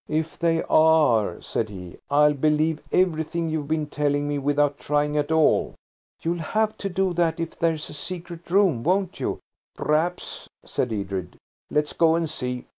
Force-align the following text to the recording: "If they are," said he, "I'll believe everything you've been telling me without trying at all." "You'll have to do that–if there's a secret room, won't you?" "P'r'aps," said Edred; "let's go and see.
"If 0.09 0.39
they 0.39 0.63
are," 0.63 1.39
said 1.43 1.69
he, 1.69 1.97
"I'll 2.09 2.33
believe 2.33 2.81
everything 2.91 3.49
you've 3.49 3.67
been 3.67 3.85
telling 3.85 4.27
me 4.27 4.39
without 4.39 4.79
trying 4.79 5.15
at 5.15 5.31
all." 5.31 5.75
"You'll 6.23 6.39
have 6.39 6.75
to 6.79 6.89
do 6.89 7.13
that–if 7.13 7.59
there's 7.59 7.87
a 7.87 7.93
secret 7.93 8.49
room, 8.49 8.81
won't 8.81 9.19
you?" 9.19 9.37
"P'r'aps," 9.77 10.49
said 10.65 10.91
Edred; 10.91 11.37
"let's 11.69 11.93
go 11.93 12.15
and 12.15 12.27
see. 12.27 12.65